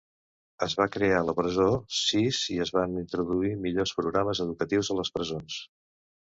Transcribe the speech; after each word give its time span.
Es 0.67 0.75
va 0.77 0.87
crear 0.95 1.19
la 1.27 1.35
Presó 1.39 1.67
Sis 1.99 2.41
i 2.57 2.59
es 2.67 2.73
van 2.79 2.97
introduir 3.03 3.53
millors 3.69 3.95
programes 4.01 4.45
educatius 4.49 4.93
a 4.97 5.01
les 5.03 5.17
presons. 5.21 5.63